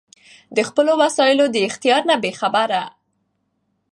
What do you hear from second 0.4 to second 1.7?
د خپلــــــو وسائیلـــــــو د